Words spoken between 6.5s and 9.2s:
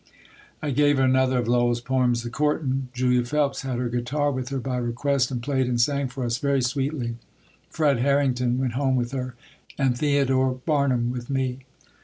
sweetly. Fred Harrington went home with